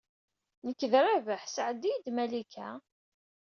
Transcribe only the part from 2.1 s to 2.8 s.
Malika.